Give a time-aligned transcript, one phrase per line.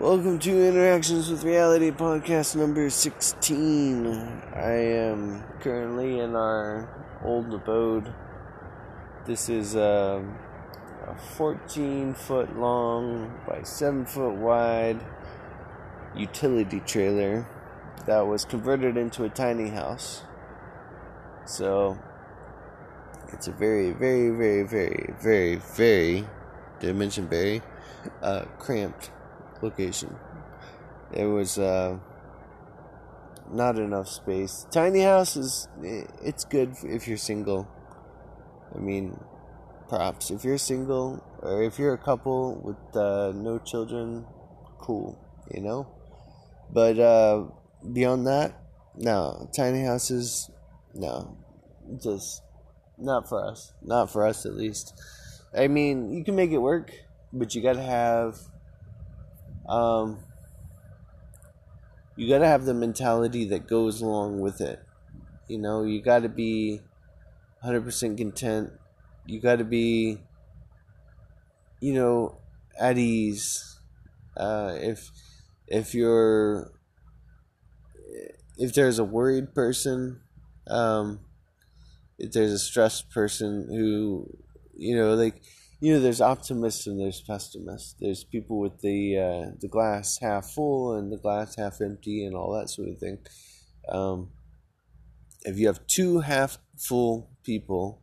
[0.00, 4.06] Welcome to Interactions with Reality podcast number 16.
[4.54, 6.88] I am currently in our
[7.22, 8.10] old abode.
[9.26, 10.24] This is a,
[11.06, 15.04] a 14 foot long by 7 foot wide
[16.16, 17.46] utility trailer
[18.06, 20.22] that was converted into a tiny house.
[21.44, 21.98] So
[23.34, 26.26] it's a very, very, very, very, very, very,
[26.78, 27.60] did I mention very,
[28.22, 29.10] uh, cramped
[29.62, 30.16] location.
[31.12, 31.98] It was uh,
[33.50, 34.66] not enough space.
[34.70, 37.68] Tiny house is it's good if you're single.
[38.74, 39.18] I mean,
[39.88, 40.30] props.
[40.30, 44.24] If you're single or if you're a couple with uh, no children,
[44.78, 45.18] cool,
[45.52, 45.88] you know.
[46.72, 47.46] But uh,
[47.92, 48.54] beyond that,
[48.96, 49.48] no.
[49.54, 50.50] Tiny houses,
[50.94, 51.36] no.
[52.00, 52.42] Just
[52.96, 53.72] not for us.
[53.82, 54.94] Not for us, at least.
[55.56, 56.92] I mean, you can make it work,
[57.32, 58.38] but you gotta have
[59.68, 60.18] um,
[62.16, 64.82] you got to have the mentality that goes along with it.
[65.48, 66.80] You know, you got to be
[67.64, 68.72] 100% content.
[69.26, 70.18] You got to be,
[71.80, 72.38] you know,
[72.78, 73.78] at ease.
[74.36, 75.10] Uh, if
[75.66, 76.72] if you're
[78.60, 80.20] if there's a worried person,
[80.66, 81.20] um,
[82.18, 84.28] if there's a stressed person who,
[84.76, 85.42] you know, like
[85.80, 87.94] you know, there's optimists and there's pessimists.
[87.98, 92.36] There's people with the uh, the glass half full and the glass half empty and
[92.36, 93.18] all that sort of thing.
[93.88, 94.30] Um,
[95.42, 98.02] if you have two half full people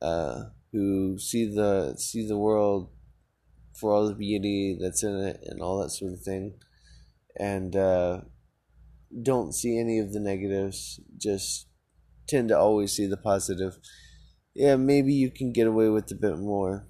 [0.00, 2.90] uh, who see the see the world
[3.78, 6.54] for all the beauty that's in it and all that sort of thing,
[7.38, 8.22] and uh,
[9.22, 11.66] don't see any of the negatives, just
[12.26, 13.78] tend to always see the positive
[14.58, 16.88] yeah, maybe you can get away with a bit more.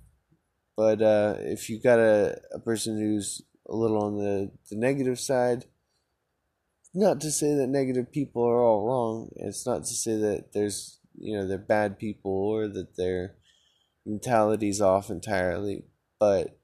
[0.74, 5.20] But uh, if you got a, a person who's a little on the, the negative
[5.20, 5.66] side,
[6.94, 9.28] not to say that negative people are all wrong.
[9.36, 13.34] It's not to say that there's, you know, they're bad people or that their
[14.06, 15.84] mentality's off entirely.
[16.18, 16.58] But,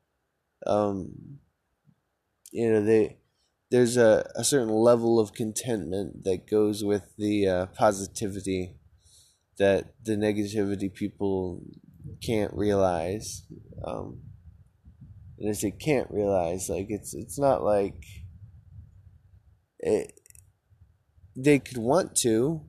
[0.66, 1.38] um,
[2.50, 3.18] you know, they,
[3.70, 8.76] there's a, a certain level of contentment that goes with the uh, positivity
[9.58, 11.62] that the negativity people
[12.22, 13.44] can't realize.
[13.86, 14.20] Um,
[15.38, 18.02] and I say can't realize, like it's it's not like
[19.80, 20.12] it,
[21.36, 22.62] they could want to,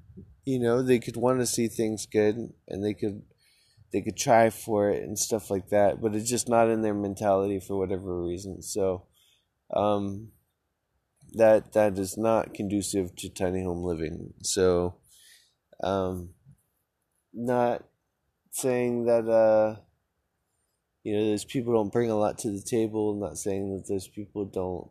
[0.46, 2.36] you know, they could want to see things good,
[2.68, 3.22] and they could
[3.94, 6.94] they could try for it and stuff like that, but it's just not in their
[6.94, 8.62] mentality for whatever reason.
[8.62, 9.06] So,
[9.74, 10.32] um,
[11.34, 14.34] that that is not conducive to tiny home living.
[14.42, 14.98] So,
[15.84, 16.35] um,
[17.36, 17.84] not
[18.52, 19.76] saying that uh
[21.04, 23.12] you know those people don't bring a lot to the table.
[23.12, 24.90] I'm not saying that those people don't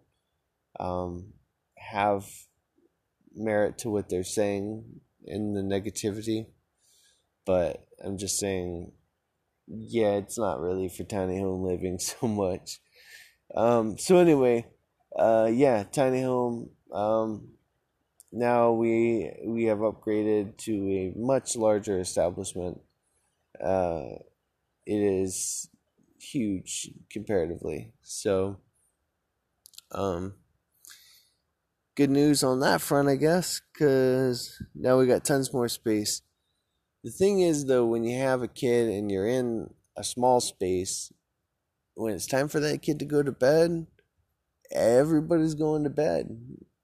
[0.78, 1.32] um
[1.76, 2.26] have
[3.34, 4.84] merit to what they're saying
[5.24, 6.46] in the negativity.
[7.46, 8.92] But i'm just saying
[9.66, 12.80] yeah it's not really for tiny home living so much.
[13.54, 14.66] Um so anyway
[15.18, 17.53] uh yeah tiny home um
[18.34, 22.80] now we we have upgraded to a much larger establishment.
[23.62, 24.18] Uh,
[24.84, 25.68] it is
[26.18, 27.92] huge comparatively.
[28.02, 28.58] So,
[29.92, 30.34] um,
[31.94, 36.22] good news on that front, I guess, because now we got tons more space.
[37.04, 41.12] The thing is, though, when you have a kid and you're in a small space,
[41.94, 43.86] when it's time for that kid to go to bed,
[44.72, 46.36] everybody's going to bed.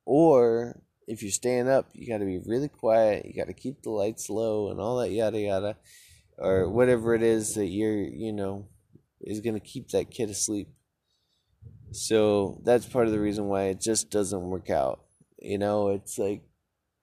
[0.04, 3.26] Or if you're staying up, you got to be really quiet.
[3.26, 5.76] You got to keep the lights low and all that yada yada,
[6.38, 8.68] or whatever it is that you're you know
[9.20, 10.68] is gonna keep that kid asleep.
[11.90, 15.00] So that's part of the reason why it just doesn't work out.
[15.38, 16.42] You know, it's like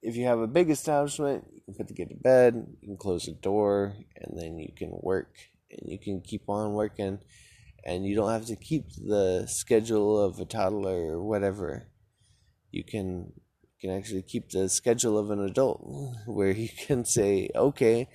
[0.02, 2.98] if you have a big establishment, you can put the kid to bed, you can
[2.98, 5.36] close the door, and then you can work
[5.70, 7.20] and you can keep on working
[7.84, 11.90] and you don't have to keep the schedule of a toddler or whatever.
[12.72, 13.34] You can
[13.80, 15.82] can actually keep the schedule of an adult
[16.26, 18.08] where you can say, okay,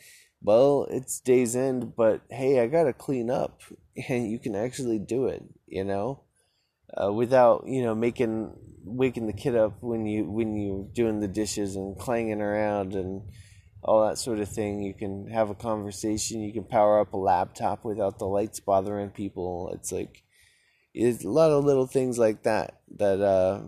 [0.43, 3.61] well, it's day's end, but hey, I gotta clean up,
[4.09, 6.25] and you can actually do it, you know,
[6.97, 8.53] uh, without you know making
[8.85, 13.23] waking the kid up when you when you're doing the dishes and clanging around and
[13.83, 14.83] all that sort of thing.
[14.83, 16.43] You can have a conversation.
[16.43, 19.71] You can power up a laptop without the lights bothering people.
[19.75, 20.23] It's like
[20.95, 23.63] it's a lot of little things like that that uh,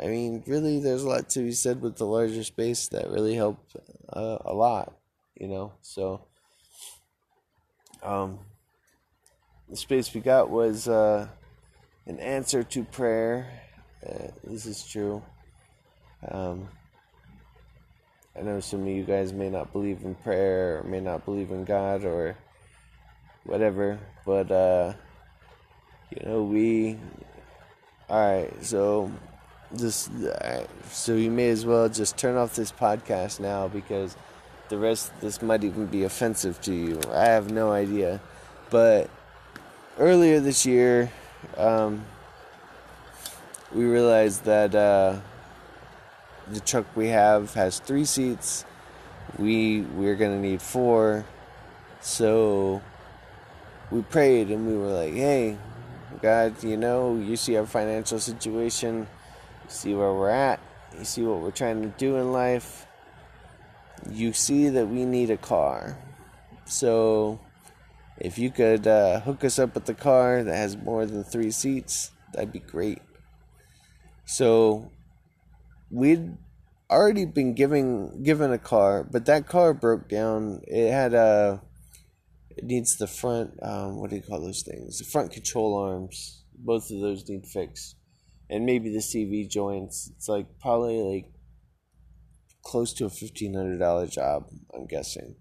[0.00, 3.34] I mean, really, there's a lot to be said with the larger space that really
[3.34, 3.76] helped
[4.12, 4.92] uh, a lot,
[5.36, 5.72] you know.
[5.82, 6.22] So,
[8.02, 8.40] um,
[9.68, 11.28] the space we got was uh,
[12.06, 13.60] an answer to prayer.
[14.04, 15.22] Uh, this is true.
[16.28, 16.68] Um,
[18.36, 21.52] I know some of you guys may not believe in prayer or may not believe
[21.52, 22.36] in God or
[23.44, 24.92] whatever, but uh,
[26.10, 26.98] you know we.
[28.08, 29.10] All right, so
[29.78, 34.16] this uh, so you may as well just turn off this podcast now because
[34.68, 37.00] the rest this might even be offensive to you.
[37.12, 38.20] I have no idea,
[38.70, 39.10] but
[39.98, 41.10] earlier this year,
[41.56, 42.04] um,
[43.72, 45.18] we realized that uh,
[46.50, 48.64] the truck we have has three seats.
[49.38, 51.24] We we're gonna need four,
[52.00, 52.82] so
[53.90, 55.58] we prayed and we were like, "Hey,
[56.22, 59.06] God, you know, you see our financial situation,
[59.64, 60.60] you see where we're at,
[60.98, 62.86] you see what we're trying to do in life.
[64.10, 65.98] You see that we need a car,
[66.66, 67.40] so."
[68.16, 71.50] If you could uh, hook us up with a car that has more than three
[71.50, 73.02] seats, that'd be great.
[74.24, 74.90] So
[75.90, 76.36] we'd
[76.90, 80.62] already been giving given a car, but that car broke down.
[80.66, 81.62] It had a
[82.56, 84.98] it needs the front um, what do you call those things?
[84.98, 86.44] The front control arms.
[86.56, 87.96] Both of those need fixed.
[88.50, 90.10] And maybe the CV joints.
[90.16, 91.32] It's like probably like
[92.62, 95.36] close to a fifteen hundred dollar job, I'm guessing.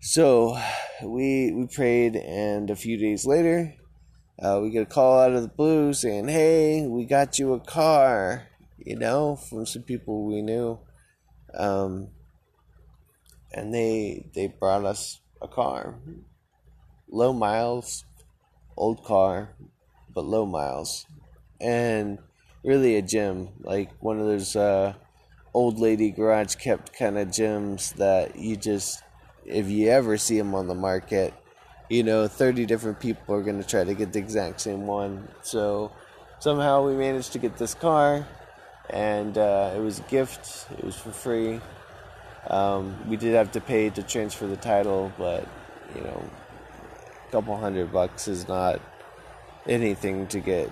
[0.00, 0.58] So
[1.02, 3.74] we we prayed, and a few days later,
[4.38, 7.60] uh, we get a call out of the blue saying, "Hey, we got you a
[7.60, 8.48] car,"
[8.78, 10.78] you know, from some people we knew,
[11.54, 12.08] um,
[13.52, 15.98] and they they brought us a car,
[17.08, 18.04] low miles,
[18.76, 19.56] old car,
[20.14, 21.06] but low miles,
[21.60, 22.18] and
[22.64, 24.94] really a gym, like one of those uh,
[25.52, 29.02] old lady garage kept kind of gyms that you just
[29.46, 31.34] if you ever see them on the market,
[31.88, 35.28] you know, 30 different people are going to try to get the exact same one.
[35.42, 35.92] So
[36.38, 38.26] somehow we managed to get this car,
[38.90, 41.60] and uh, it was a gift, it was for free.
[42.48, 45.46] Um, we did have to pay to transfer the title, but,
[45.94, 46.22] you know,
[47.28, 48.80] a couple hundred bucks is not
[49.66, 50.70] anything to get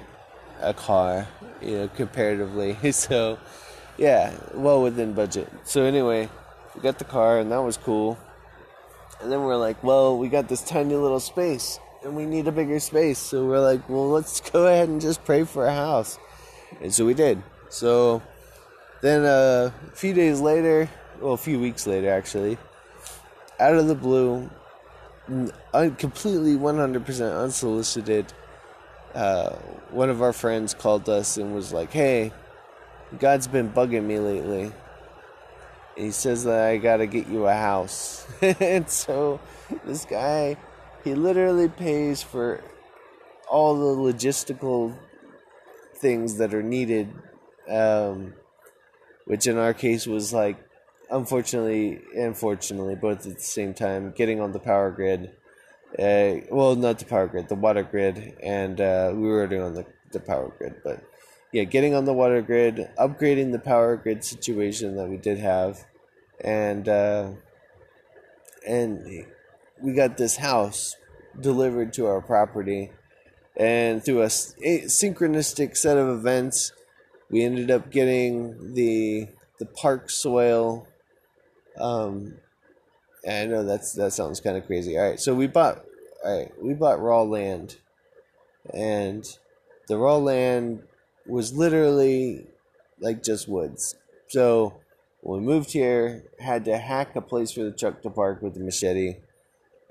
[0.61, 1.27] a car,
[1.61, 2.77] you know, comparatively.
[2.93, 3.39] so,
[3.97, 5.49] yeah, well within budget.
[5.65, 6.29] So, anyway,
[6.75, 8.19] we got the car, and that was cool.
[9.21, 12.53] And then we're like, well, we got this tiny little space and we need a
[12.53, 13.19] bigger space.
[13.19, 16.19] So we're like, well, let's go ahead and just pray for a house.
[16.81, 17.43] And so we did.
[17.69, 18.23] So
[19.01, 20.89] then uh, a few days later,
[21.21, 22.59] well, a few weeks later actually,
[23.61, 24.51] out of the blue,
[25.73, 28.33] completely 100% unsolicited,
[29.15, 29.51] uh,
[29.91, 32.33] one of our friends called us and was like, hey,
[33.19, 34.73] God's been bugging me lately
[35.97, 38.27] he says that I gotta get you a house.
[38.41, 39.41] and so
[39.85, 40.57] this guy,
[41.05, 42.63] he literally pays for
[43.49, 44.97] all the logistical
[45.97, 47.13] things that are needed,
[47.69, 48.35] um,
[49.27, 50.57] which in our case was like,
[51.11, 55.33] unfortunately, unfortunately, both at the same time, getting on the power grid.
[55.99, 59.75] Uh, well, not the power grid, the water grid, and uh, we were already on
[59.75, 61.03] the, the power grid, but
[61.53, 65.85] yeah, getting on the water grid, upgrading the power grid situation that we did have,
[66.41, 67.29] and uh,
[68.67, 69.27] and
[69.83, 70.97] we got this house
[71.39, 72.91] delivered to our property,
[73.55, 74.27] and through a,
[74.63, 76.73] a synchronistic set of events,
[77.31, 79.29] we ended up getting the
[79.59, 80.89] the park soil.
[81.79, 82.39] Um,
[83.29, 84.97] I know that's that sounds kind of crazy.
[84.97, 85.85] All right, so we bought
[86.25, 87.77] right, we bought raw land,
[88.73, 89.25] and
[89.89, 90.83] the raw land
[91.27, 92.47] was literally
[93.01, 93.97] like just woods.
[94.29, 94.81] So
[95.21, 98.55] when we moved here, had to hack a place for the truck to park with
[98.55, 99.17] the machete,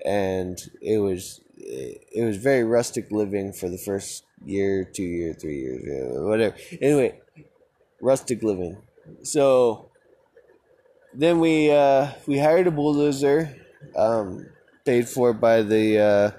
[0.04, 5.58] and it was it was very rustic living for the first year, two year, three
[5.58, 5.82] years,
[6.18, 6.56] whatever.
[6.80, 7.20] Anyway,
[8.00, 8.76] rustic living.
[9.22, 9.90] So
[11.14, 13.54] then we uh, we hired a bulldozer,
[13.96, 14.46] um,
[14.84, 16.30] paid for by the uh,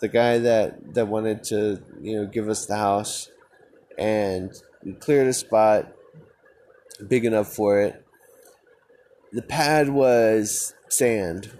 [0.00, 3.30] the guy that that wanted to you know give us the house
[3.98, 4.52] and
[4.84, 5.92] we cleared a spot
[7.08, 8.04] big enough for it.
[9.32, 11.50] The pad was sand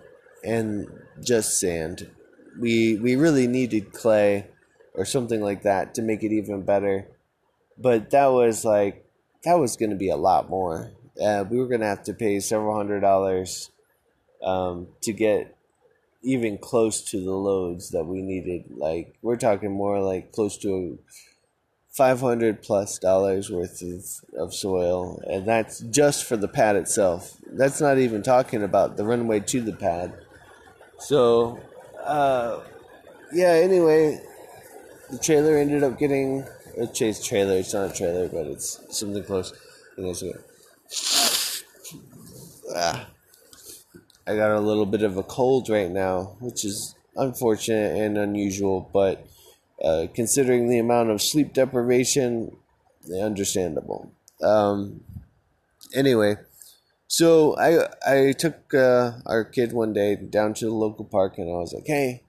[0.44, 0.86] and
[1.22, 2.10] just sand.
[2.58, 4.48] We we really needed clay
[4.94, 7.08] or something like that to make it even better.
[7.76, 9.06] But that was like
[9.44, 10.92] that was going to be a lot more.
[11.20, 13.70] Uh, we were going to have to pay several hundred dollars
[14.42, 15.53] um, to get
[16.24, 18.64] even close to the loads that we needed.
[18.76, 20.98] Like we're talking more like close to
[21.90, 27.80] 500 plus dollars worth of, of soil and that's just for the pad itself that's
[27.80, 30.12] not even talking about the runway to the pad
[30.98, 31.60] so
[32.02, 32.58] uh,
[33.32, 34.20] yeah anyway
[35.08, 36.44] the trailer ended up getting
[36.78, 37.54] a chase trailer.
[37.54, 39.52] It's not a trailer, but it's something close.
[39.96, 40.24] You guys
[42.74, 43.08] ah,
[44.26, 48.88] I got a little bit of a cold right now, which is unfortunate and unusual,
[48.92, 49.26] but
[49.82, 52.56] uh, considering the amount of sleep deprivation,
[53.20, 54.12] understandable.
[54.42, 55.02] Um,
[55.94, 56.36] anyway,
[57.06, 61.48] so I I took uh, our kid one day down to the local park, and
[61.48, 62.22] I was like, "Hey,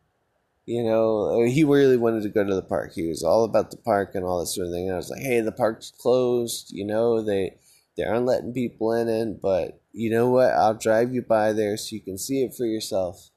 [0.66, 2.94] you know, he really wanted to go to the park.
[2.94, 4.88] He was all about the park and all that sort of thing.
[4.88, 6.72] And I was like, "Hey, the park's closed.
[6.72, 7.58] You know, they
[7.96, 10.52] they aren't letting people in but you know what?
[10.52, 13.32] I'll drive you by there so you can see it for yourself."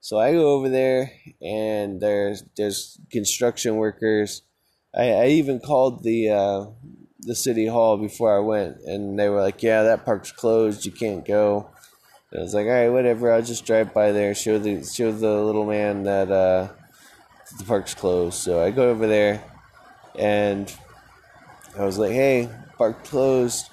[0.00, 4.42] So I go over there, and there's there's construction workers.
[4.94, 6.66] I, I even called the uh,
[7.20, 10.86] the city hall before I went, and they were like, "Yeah, that park's closed.
[10.86, 11.70] You can't go."
[12.32, 13.30] And I was like, "All right, whatever.
[13.30, 16.68] I'll just drive by there, show the show the little man that uh,
[17.58, 19.44] the park's closed." So I go over there,
[20.18, 20.74] and
[21.78, 23.68] I was like, "Hey, park closed."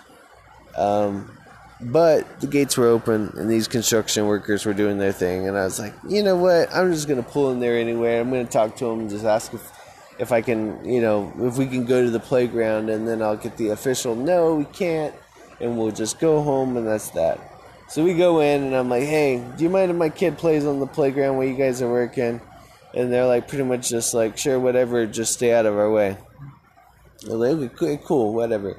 [0.75, 1.36] Um,
[1.79, 5.47] but the gates were open and these construction workers were doing their thing.
[5.47, 6.73] And I was like, you know what?
[6.73, 8.19] I'm just going to pull in there anyway.
[8.19, 9.71] I'm going to talk to them and just ask if,
[10.19, 13.37] if I can, you know, if we can go to the playground and then I'll
[13.37, 15.13] get the official, no, we can't.
[15.59, 17.39] And we'll just go home and that's that.
[17.89, 20.65] So we go in and I'm like, hey, do you mind if my kid plays
[20.65, 22.41] on the playground while you guys are working?
[22.93, 26.17] And they're like, pretty much just like, sure, whatever, just stay out of our way.
[27.25, 28.77] I'm like, okay, cool, whatever.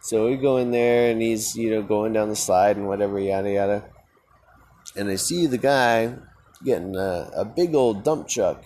[0.00, 3.18] So we go in there and he's, you know, going down the slide and whatever,
[3.18, 3.84] yada yada.
[4.96, 6.14] And I see the guy
[6.64, 8.64] getting a, a big old dump truck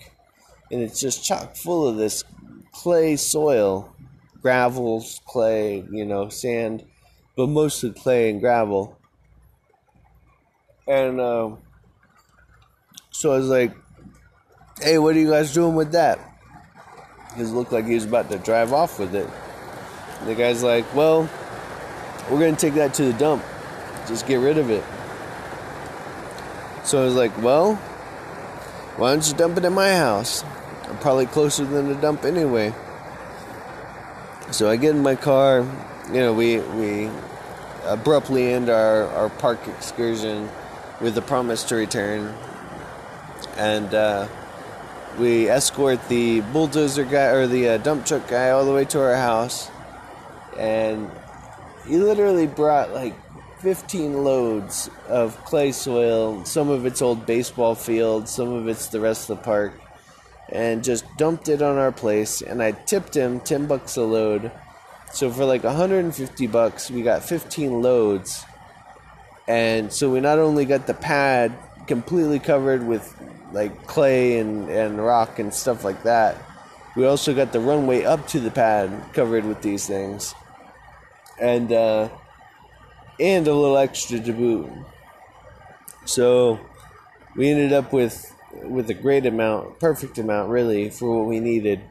[0.71, 2.23] and it's just chock full of this
[2.71, 3.93] clay soil,
[4.41, 6.83] gravel, clay, you know, sand,
[7.35, 8.97] but mostly clay and gravel.
[10.87, 11.51] And uh,
[13.11, 13.73] so I was like,
[14.81, 16.19] hey, what are you guys doing with that?
[17.29, 19.29] Because it looked like he was about to drive off with it.
[20.25, 21.29] The guy's like, well,
[22.29, 23.43] we're going to take that to the dump.
[24.07, 24.83] Just get rid of it.
[26.85, 27.75] So I was like, well,
[28.97, 30.43] why don't you dump it at my house?
[30.87, 32.73] I'm probably closer than the dump anyway.
[34.51, 35.65] So I get in my car.
[36.07, 37.09] You know, we we
[37.85, 40.49] abruptly end our, our park excursion
[41.01, 42.33] with the promise to return.
[43.57, 44.27] And uh,
[45.19, 49.01] we escort the bulldozer guy or the uh, dump truck guy all the way to
[49.01, 49.69] our house
[50.57, 51.09] and
[51.87, 53.15] he literally brought like
[53.63, 56.43] 15 loads of clay soil.
[56.43, 59.79] Some of it's old baseball field, some of it's the rest of the park,
[60.49, 62.41] and just dumped it on our place.
[62.41, 64.51] And I tipped him 10 bucks a load.
[65.13, 68.43] So for like 150 bucks, we got 15 loads.
[69.47, 71.53] And so we not only got the pad
[71.87, 73.17] completely covered with
[73.53, 76.37] like clay and, and rock and stuff like that,
[76.97, 80.33] we also got the runway up to the pad covered with these things
[81.39, 82.09] and uh,
[83.19, 84.69] and a little extra to boot.
[86.05, 86.59] So
[87.35, 91.81] we ended up with with a great amount, perfect amount, really, for what we needed.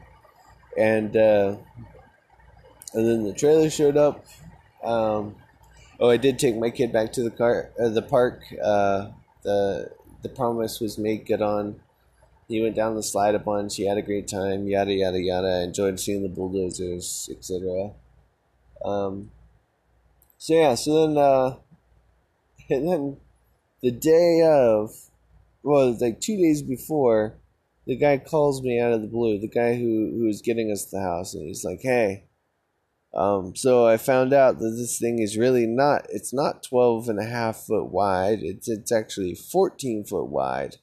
[0.77, 1.57] And uh,
[2.93, 4.25] and then the trailer showed up.
[4.83, 5.35] Um,
[5.99, 8.41] oh, I did take my kid back to the car, uh, the park.
[8.63, 9.09] Uh,
[9.43, 11.79] the the promise was made good on.
[12.47, 13.75] He went down the slide a bunch.
[13.77, 14.67] He had a great time.
[14.67, 15.63] Yada yada yada.
[15.63, 17.91] Enjoyed seeing the bulldozers, etc.
[18.83, 19.31] Um,
[20.37, 21.55] so yeah, so then uh,
[22.69, 23.17] and then
[23.81, 24.91] the day of,
[25.63, 27.35] well, like two days before,
[27.85, 29.39] the guy calls me out of the blue.
[29.39, 32.25] The guy who who was getting us the house, and he's like, "Hey."
[33.13, 37.19] Um, so I found out that this thing is really not, it's not 12 and
[37.19, 38.39] a half foot wide.
[38.41, 40.77] It's, it's actually 14 foot wide.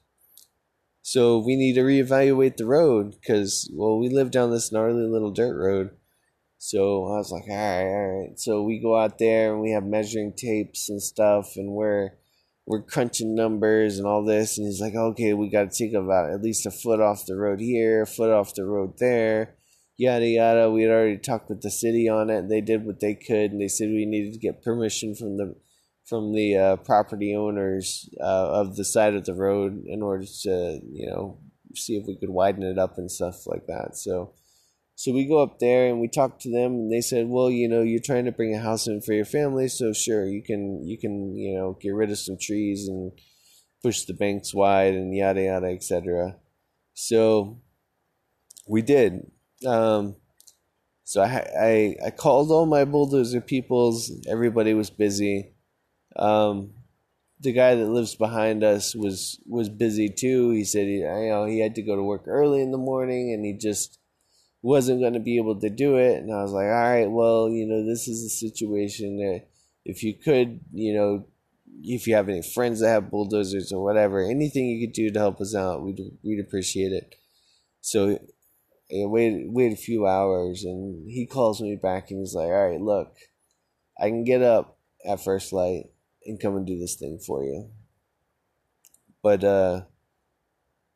[1.01, 5.31] So we need to reevaluate the road because, well, we live down this gnarly little
[5.31, 5.91] dirt road
[6.63, 8.39] so I was like, all right, all right.
[8.39, 12.11] So we go out there and we have measuring tapes and stuff, and we're
[12.67, 14.59] we're crunching numbers and all this.
[14.59, 17.35] And he's like, okay, we got to take about at least a foot off the
[17.35, 19.55] road here, a foot off the road there,
[19.97, 20.69] yada yada.
[20.69, 22.47] We had already talked with the city on it.
[22.47, 25.55] They did what they could, and they said we needed to get permission from the
[26.05, 30.79] from the uh, property owners uh, of the side of the road in order to
[30.91, 31.39] you know
[31.73, 33.97] see if we could widen it up and stuff like that.
[33.97, 34.35] So
[35.01, 37.67] so we go up there and we talk to them, and they said, "Well, you
[37.67, 40.85] know, you're trying to bring a house in for your family, so sure, you can,
[40.85, 43.11] you can, you know, get rid of some trees and
[43.81, 46.35] push the banks wide and yada yada, etc."
[46.93, 47.63] So
[48.67, 49.31] we did.
[49.65, 50.17] Um,
[51.03, 54.11] so I, I I called all my bulldozer peoples.
[54.29, 55.55] Everybody was busy.
[56.15, 56.75] Um,
[57.39, 60.51] the guy that lives behind us was was busy too.
[60.51, 63.33] He said he you know he had to go to work early in the morning,
[63.33, 63.97] and he just
[64.61, 66.17] wasn't going to be able to do it.
[66.17, 69.47] And I was like, all right, well, you know, this is a situation that
[69.85, 71.25] if you could, you know,
[71.83, 75.19] if you have any friends that have bulldozers or whatever, anything you could do to
[75.19, 77.15] help us out, we'd we'd appreciate it.
[77.81, 78.19] So
[78.91, 82.69] I wait wait a few hours, and he calls me back and he's like, "All
[82.69, 83.15] right, look,
[83.99, 85.85] I can get up at first light
[86.25, 87.69] and come and do this thing for you,
[89.23, 89.81] but uh,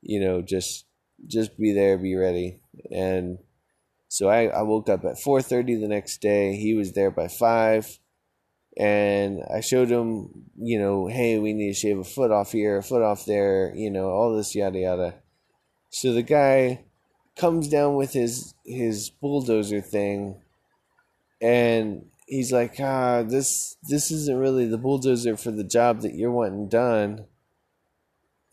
[0.02, 0.86] you know, just
[1.26, 2.60] just be there, be ready."
[2.92, 3.40] And
[4.16, 6.56] so I, I woke up at four thirty the next day.
[6.56, 8.00] He was there by five
[8.78, 12.78] and I showed him, you know, hey, we need to shave a foot off here,
[12.78, 15.16] a foot off there, you know, all this yada yada.
[15.90, 16.86] So the guy
[17.36, 20.42] comes down with his his bulldozer thing,
[21.42, 26.32] and he's like, ah, this this isn't really the bulldozer for the job that you're
[26.32, 27.26] wanting done.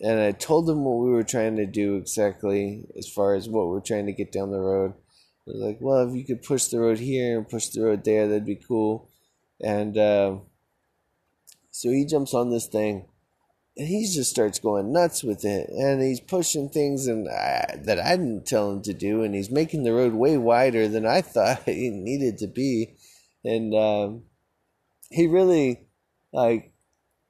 [0.00, 3.69] And I told him what we were trying to do exactly as far as what
[3.69, 4.95] we're trying to get down the road.
[5.46, 8.46] Like, well, if you could push the road here and push the road there, that'd
[8.46, 9.08] be cool.
[9.61, 10.37] And uh,
[11.70, 13.06] so he jumps on this thing
[13.76, 15.68] and he just starts going nuts with it.
[15.70, 19.22] And he's pushing things and I, that I didn't tell him to do.
[19.22, 22.94] And he's making the road way wider than I thought it needed to be.
[23.44, 24.22] And um,
[25.11, 25.87] he really,
[26.32, 26.72] like,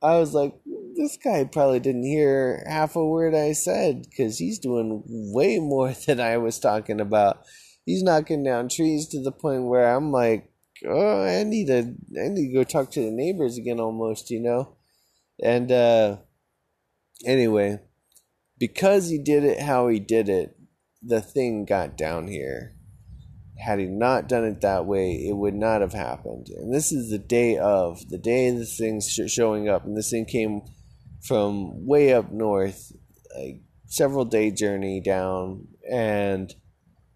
[0.02, 0.54] I was like,
[0.96, 5.02] this guy probably didn't hear half a word I said because he's doing
[5.32, 7.46] way more than I was talking about.
[7.84, 10.50] He's knocking down trees to the point where I'm like,
[10.86, 14.40] oh, I need to, I need to go talk to the neighbors again, almost, you
[14.40, 14.76] know.
[15.42, 16.18] And uh,
[17.26, 17.80] anyway,
[18.58, 20.56] because he did it how he did it,
[21.02, 22.76] the thing got down here.
[23.58, 26.48] Had he not done it that way, it would not have happened.
[26.56, 30.10] And this is the day of the day the thing's sh- showing up, and this
[30.10, 30.62] thing came
[31.26, 32.92] from way up north,
[33.36, 36.54] like several day journey down, and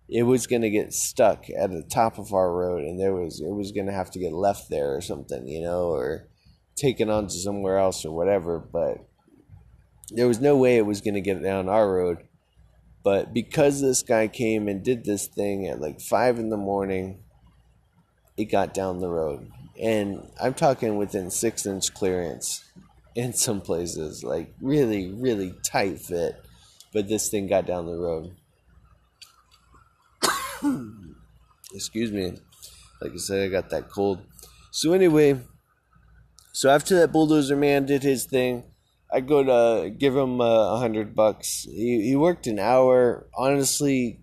[0.09, 3.41] it was going to get stuck at the top of our road and there was
[3.41, 6.29] it was going to have to get left there or something you know or
[6.77, 9.07] taken onto somewhere else or whatever but
[10.11, 12.19] there was no way it was going to get down our road.
[13.03, 17.23] But because this guy came and did this thing at like five in the morning
[18.37, 19.51] it got down the road.
[19.81, 22.65] And i'm talking within six inch clearance
[23.15, 26.35] in some places like really really tight fit
[26.93, 28.35] but this thing got down the road
[31.75, 32.33] Excuse me.
[33.01, 34.21] Like I said, I got that cold.
[34.71, 35.41] So anyway,
[36.53, 38.65] so after that bulldozer man did his thing,
[39.13, 41.67] I go to give him uh, a uh, hundred bucks.
[41.69, 43.29] He he worked an hour.
[43.37, 44.21] Honestly,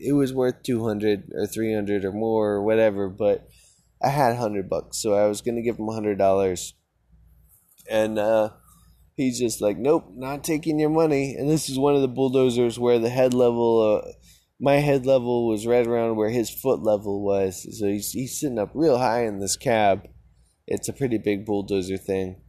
[0.00, 3.08] it was worth two hundred or three hundred or more or whatever.
[3.08, 3.46] But
[4.02, 6.74] I had hundred bucks, so I was gonna give him hundred dollars.
[7.90, 8.50] And uh,
[9.16, 12.78] he's just like, "Nope, not taking your money." And this is one of the bulldozers
[12.78, 14.02] where the head level.
[14.04, 14.12] Uh,
[14.64, 17.66] my head level was right around where his foot level was.
[17.78, 20.08] So he's, he's sitting up real high in this cab.
[20.66, 22.40] It's a pretty big bulldozer thing.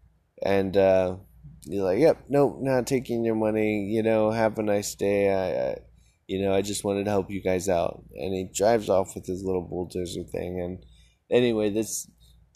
[0.42, 1.18] And uh,
[1.66, 3.90] you're like, yep, nope, not taking your money.
[3.92, 5.30] You know, have a nice day.
[5.30, 5.78] I, I,
[6.26, 8.06] you know, I just wanted to help you guys out.
[8.16, 10.62] And he drives off with his little bulldozer thing.
[10.62, 10.86] And
[11.30, 12.10] anyway, this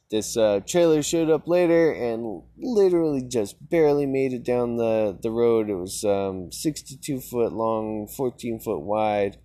[0.10, 5.30] this uh, trailer showed up later and literally just barely made it down the, the
[5.30, 5.70] road.
[5.70, 9.38] It was um, 62 foot long, 14 foot wide,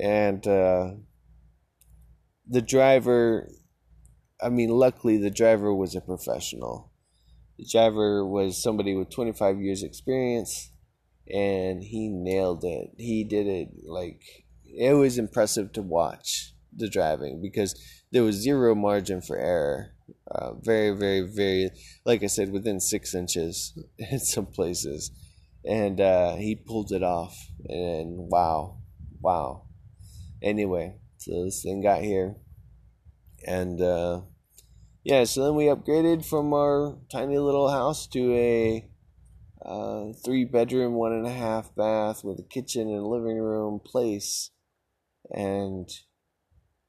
[0.00, 0.92] and uh,
[2.48, 3.48] the driver,
[4.42, 6.92] I mean, luckily the driver was a professional.
[7.58, 10.70] The driver was somebody with 25 years experience,
[11.32, 12.92] and he nailed it.
[12.98, 14.22] He did it like
[14.64, 17.74] it was impressive to watch the driving because
[18.12, 19.92] there was zero margin for error
[20.30, 21.70] uh, very, very, very,
[22.04, 25.10] like I said, within six inches in some places.
[25.64, 27.36] And uh, he pulled it off.
[27.68, 28.78] And wow,
[29.20, 29.66] wow.
[30.42, 32.36] Anyway, so this thing got here.
[33.46, 34.22] And uh,
[35.04, 38.88] yeah, so then we upgraded from our tiny little house to a
[39.64, 44.50] uh, three bedroom, one and a half bath with a kitchen and living room place.
[45.30, 45.88] And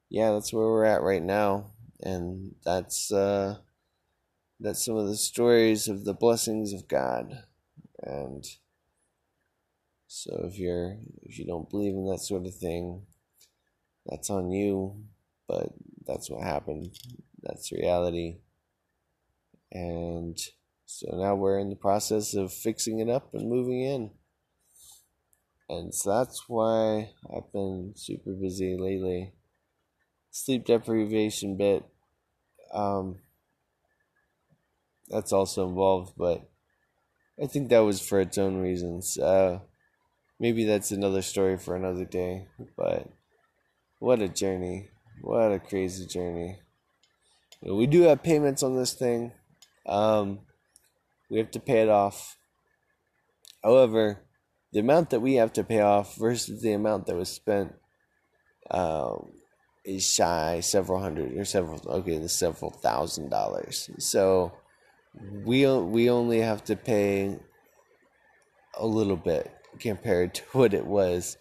[0.08, 3.58] yeah, that's where we're at right now and that's uh,
[4.60, 7.44] that's some of the stories of the blessings of God,
[8.02, 8.44] and
[10.06, 13.02] so if you're if you don't believe in that sort of thing,
[14.06, 15.04] that's on you,
[15.48, 15.68] but
[16.06, 16.90] that's what happened.
[17.42, 18.38] That's reality,
[19.70, 20.38] and
[20.86, 24.10] so now we're in the process of fixing it up and moving in.
[25.68, 29.32] And so that's why I've been super busy lately.
[30.30, 31.84] Sleep deprivation bit
[32.72, 33.20] um,
[35.08, 36.48] that's also involved, but
[37.42, 39.18] I think that was for its own reasons.
[39.18, 39.60] Uh,
[40.38, 43.08] maybe that's another story for another day, but
[44.02, 44.88] what a journey.
[45.20, 46.58] What a crazy journey.
[47.62, 49.30] We do have payments on this thing.
[49.86, 50.40] Um,
[51.30, 52.36] we have to pay it off.
[53.62, 54.24] However,
[54.72, 57.74] the amount that we have to pay off versus the amount that was spent
[58.72, 59.30] um,
[59.84, 63.88] is shy several hundred or several okay, several thousand dollars.
[63.98, 64.52] So
[65.44, 67.38] we we only have to pay
[68.76, 71.36] a little bit compared to what it was,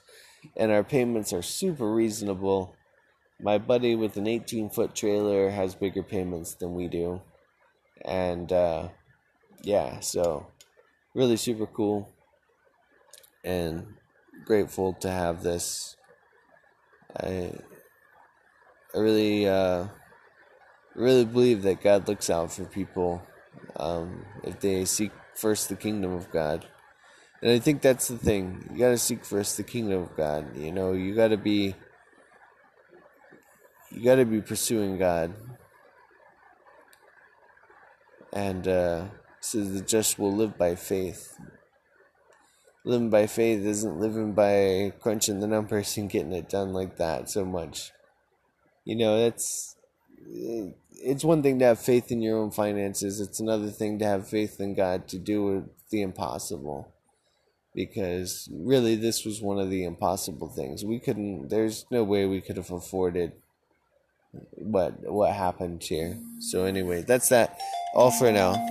[0.55, 2.75] and our payments are super reasonable.
[3.39, 7.21] My buddy with an 18 foot trailer has bigger payments than we do,
[8.05, 8.89] and uh,
[9.63, 10.47] yeah, so
[11.13, 12.09] really super cool
[13.43, 13.95] and
[14.45, 15.95] grateful to have this.
[17.17, 17.53] I
[18.93, 19.87] I really uh,
[20.95, 23.21] really believe that God looks out for people
[23.77, 26.67] um, if they seek first the kingdom of God.
[27.41, 28.69] And I think that's the thing.
[28.71, 30.55] You got to seek first the kingdom of God.
[30.55, 31.75] You know, you got to be
[33.89, 35.33] you got to be pursuing God.
[38.31, 39.05] And uh
[39.39, 41.35] so the just will live by faith.
[42.83, 47.29] Living by faith isn't living by crunching the numbers and getting it done like that
[47.29, 47.91] so much.
[48.85, 49.75] You know, that's
[51.03, 53.19] it's one thing to have faith in your own finances.
[53.19, 56.93] It's another thing to have faith in God to do the impossible.
[57.73, 60.83] Because really, this was one of the impossible things.
[60.83, 61.49] We couldn't.
[61.49, 63.31] There's no way we could have afforded
[64.55, 66.17] what what happened here.
[66.39, 67.57] So anyway, that's that.
[67.93, 68.69] All for now.